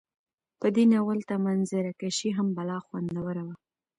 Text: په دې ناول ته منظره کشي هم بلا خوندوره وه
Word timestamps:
په 0.59 0.67
دې 0.75 0.83
ناول 0.93 1.19
ته 1.29 1.35
منظره 1.45 1.91
کشي 2.01 2.29
هم 2.37 2.47
بلا 2.57 2.77
خوندوره 2.85 3.41
وه 3.47 3.55